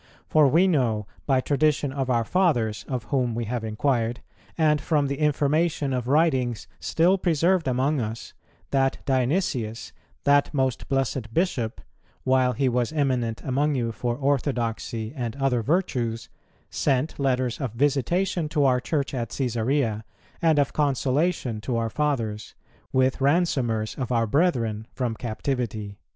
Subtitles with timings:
[0.27, 4.19] For we know, by tradition of our fathers of whom we have inquired,
[4.57, 8.33] and from the information of writings still preserved among us,
[8.71, 9.93] that Dionysius,
[10.23, 11.81] that most blessed Bishop,
[12.23, 16.29] while he was eminent among you for orthodoxy and other virtues,
[16.71, 20.01] sent letters of visitation to our Church at Cæsarea,
[20.41, 22.55] and of consolation to our fathers,
[22.91, 25.99] with ransomers of our brethren from captivity."